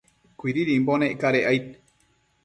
Cuididimbo 0.43 0.91
nec 0.97 1.13
cadec 1.21 1.45
aid 1.51 1.65